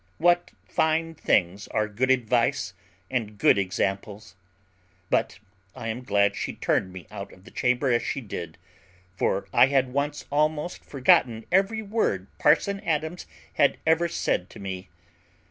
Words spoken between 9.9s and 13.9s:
once almost forgotten every word parson Adams had